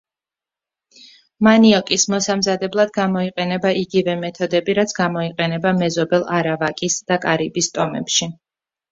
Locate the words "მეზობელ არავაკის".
5.81-6.97